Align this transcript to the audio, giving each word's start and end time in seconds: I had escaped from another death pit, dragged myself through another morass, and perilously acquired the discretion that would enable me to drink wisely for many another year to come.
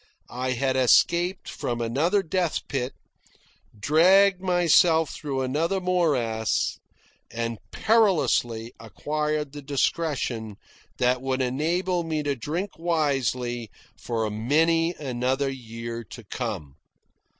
I 0.33 0.53
had 0.53 0.75
escaped 0.75 1.47
from 1.47 1.79
another 1.79 2.23
death 2.23 2.67
pit, 2.67 2.95
dragged 3.79 4.41
myself 4.41 5.11
through 5.13 5.41
another 5.43 5.79
morass, 5.79 6.79
and 7.29 7.59
perilously 7.69 8.73
acquired 8.79 9.51
the 9.51 9.61
discretion 9.61 10.55
that 10.97 11.21
would 11.21 11.43
enable 11.43 12.03
me 12.03 12.23
to 12.23 12.35
drink 12.35 12.79
wisely 12.79 13.69
for 13.95 14.27
many 14.31 14.95
another 14.95 15.49
year 15.51 16.03
to 16.05 16.23
come. 16.23 16.77